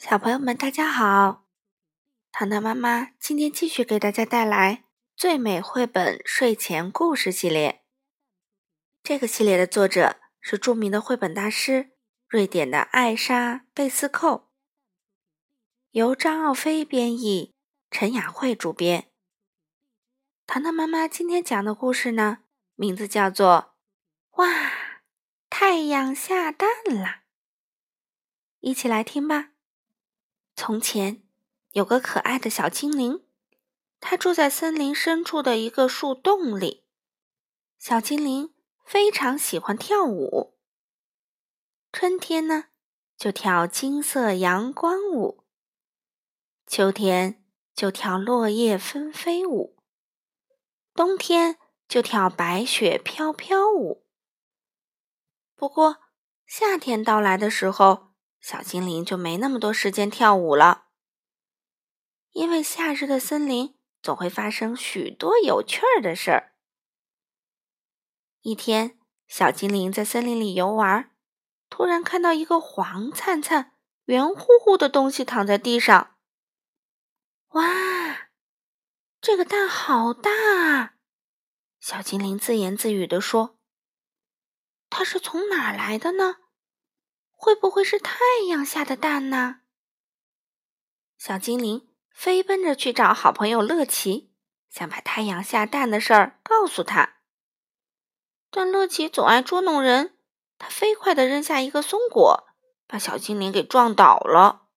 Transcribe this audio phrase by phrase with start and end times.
[0.00, 1.44] 小朋友们，大家好！
[2.32, 4.84] 糖糖妈妈今天继续给大家带来
[5.14, 7.84] 最美绘本睡前故事系列。
[9.02, 11.90] 这个系列的作者是著名的绘本大师
[12.26, 14.48] 瑞典的艾莎·贝斯寇，
[15.90, 17.54] 由张奥飞编译，
[17.90, 19.10] 陈雅慧主编。
[20.46, 22.38] 糖糖妈妈今天讲的故事呢，
[22.74, 23.74] 名字叫做
[24.42, 24.72] 《哇，
[25.50, 27.04] 太阳下蛋了》，
[28.60, 29.50] 一起来听吧。
[30.62, 31.22] 从前
[31.70, 33.24] 有个可爱的小精灵，
[33.98, 36.84] 它住在森林深处的一个树洞里。
[37.78, 38.52] 小精灵
[38.84, 40.58] 非常喜欢跳舞。
[41.90, 42.66] 春天呢，
[43.16, 45.46] 就跳金色阳光舞；
[46.66, 47.42] 秋天
[47.74, 49.78] 就跳落叶纷飞舞；
[50.92, 51.56] 冬天
[51.88, 54.06] 就跳白雪飘飘舞。
[55.56, 56.02] 不过，
[56.44, 58.09] 夏天到来的时候，
[58.40, 60.86] 小精灵就没那么多时间跳舞了，
[62.32, 66.54] 因为夏日的森林总会发生许多有趣儿的事儿。
[68.40, 71.14] 一天，小精灵在森林里游玩，
[71.68, 76.16] 突然看到一个黄灿灿、圆乎乎的东西躺在地上。
[77.50, 78.30] 哇，
[79.20, 80.94] 这个蛋好大啊！
[81.78, 83.58] 小精灵自言自语地说
[84.88, 86.36] ：“它是从哪儿来的呢？”
[87.42, 88.18] 会不会是太
[88.50, 89.62] 阳下的蛋呢？
[91.16, 94.30] 小精灵飞奔着去找好朋友乐奇，
[94.68, 97.14] 想把太阳下蛋的事儿告诉他。
[98.50, 100.18] 但乐奇总爱捉弄人，
[100.58, 102.46] 他飞快地扔下一个松果，
[102.86, 104.68] 把小精灵给撞倒了。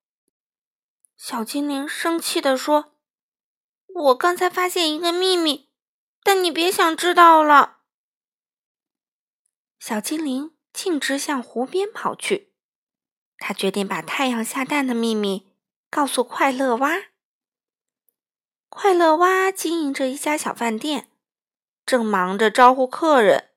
[1.17, 2.93] 小精灵生气地说
[3.93, 5.69] ：“我刚才发现一个秘密，
[6.23, 7.79] 但你别想知道了。”
[9.77, 12.52] 小精灵径直向湖边跑去。
[13.37, 15.53] 他决定把太阳下蛋的秘密
[15.89, 17.03] 告诉快乐蛙。
[18.69, 21.11] 快乐蛙经营着一家小饭店，
[21.85, 23.51] 正忙着招呼客人。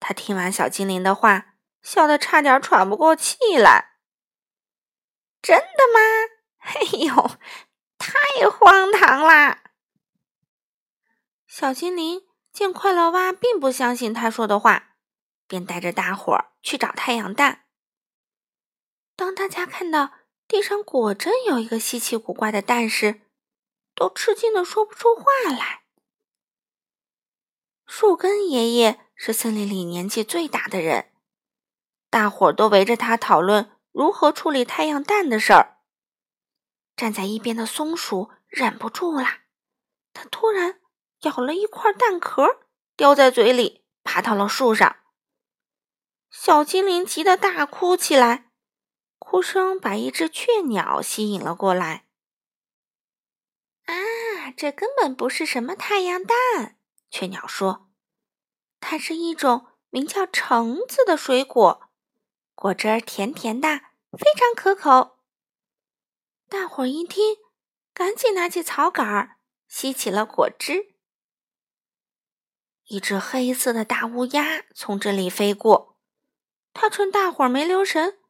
[0.00, 3.98] 他听完小精灵的话，笑得差点喘不过气来。
[5.42, 6.00] 真的吗？
[6.60, 7.30] 哎呦，
[7.98, 9.62] 太荒唐啦！
[11.46, 14.96] 小精灵见快乐蛙并不相信他说的话，
[15.46, 17.63] 便带着大伙儿去找太阳蛋。
[19.16, 20.12] 当大家看到
[20.48, 23.22] 地上果真有一个稀奇古怪的蛋时，
[23.94, 25.84] 都吃惊的说不出话来。
[27.86, 31.12] 树根爷爷是森林里年纪最大的人，
[32.10, 35.78] 大伙儿都围着他讨论如何处理太阳蛋的事儿。
[36.96, 39.26] 站在一边的松鼠忍不住了，
[40.12, 40.80] 它突然
[41.22, 44.96] 咬了一块蛋壳，叼在嘴里，爬到了树上。
[46.30, 48.50] 小精灵急得大哭起来。
[49.34, 52.04] 哭声把一只雀鸟吸引了过来。
[53.86, 56.78] 啊，这根本不是什么太阳蛋，
[57.10, 57.90] 雀鸟说
[58.78, 61.90] ：“它是一种名叫橙子的水果，
[62.54, 63.68] 果汁儿甜甜的，
[64.12, 65.18] 非常可口。”
[66.48, 67.38] 大伙儿一听，
[67.92, 70.94] 赶紧拿起草杆儿吸起了果汁。
[72.84, 75.98] 一只黑色的大乌鸦从这里飞过，
[76.72, 78.20] 它趁大伙儿没留神。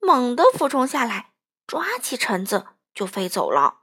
[0.00, 1.32] 猛地俯冲下来，
[1.66, 3.82] 抓起橙子就飞走了。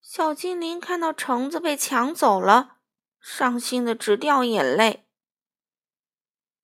[0.00, 2.78] 小精灵看到橙子被抢走了，
[3.20, 5.06] 伤心的直掉眼泪。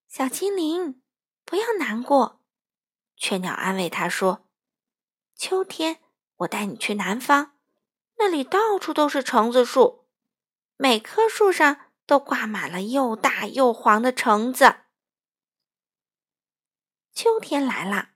[0.08, 1.00] 小精灵，
[1.44, 2.42] 不要难过，
[3.16, 4.48] 雀鸟安慰他说
[5.36, 6.00] ：“秋天
[6.38, 7.56] 我带你去南方，
[8.18, 10.08] 那里到处都是橙子树，
[10.76, 14.80] 每棵树上都挂满了又大又黄的橙子。”
[17.14, 18.15] 秋天来了。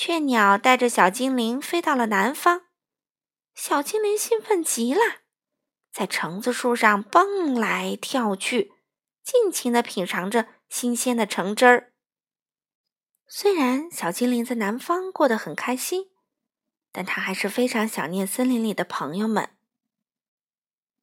[0.00, 2.66] 雀鸟带着小精灵飞到了南方，
[3.52, 5.00] 小精灵兴奋极了，
[5.90, 8.74] 在橙子树上蹦来跳去，
[9.24, 11.92] 尽情的品尝着新鲜的橙汁儿。
[13.26, 16.12] 虽然小精灵在南方过得很开心，
[16.92, 19.56] 但他还是非常想念森林里的朋友们。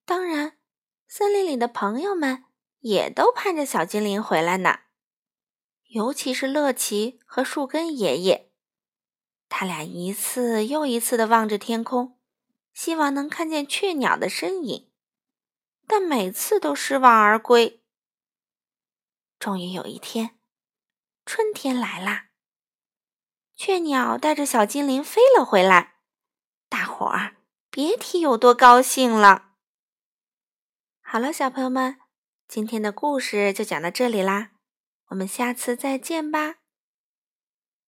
[0.06, 0.58] 当然，
[1.06, 2.46] 森林里的朋友们
[2.80, 4.80] 也都盼着小精灵回来呢，
[5.90, 8.54] 尤其是乐奇和树根爷爷。
[9.58, 12.20] 他俩一次又一次的望着天空，
[12.74, 14.92] 希望能看见雀鸟的身影，
[15.88, 17.82] 但每次都失望而归。
[19.40, 20.38] 终于有一天，
[21.26, 22.26] 春天来啦，
[23.56, 26.00] 雀鸟带着小精灵飞了回来，
[26.68, 27.38] 大伙儿
[27.70, 29.54] 别提有多高兴了。
[31.00, 31.98] 好了，小朋友们，
[32.50, 34.52] 今天的故事就讲到这里啦，
[35.12, 36.65] 我们下次再见吧。